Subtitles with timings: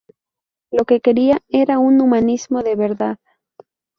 [0.71, 3.19] Lo que quería era un humanismo de verdad.